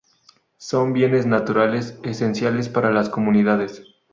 [0.57, 3.83] son bienes naturales esenciales para las comunidades